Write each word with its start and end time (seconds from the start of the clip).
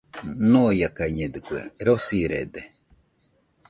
Ñoiakañedɨkue, 0.51 1.61
rosirede. 1.85 2.61